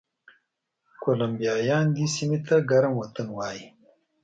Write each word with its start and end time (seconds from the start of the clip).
کولمبیایان 1.03 1.85
دې 1.95 2.05
سیمې 2.15 2.39
ته 2.47 2.55
ګرم 2.69 2.93
وطن 3.01 3.27
وایي. 3.33 3.65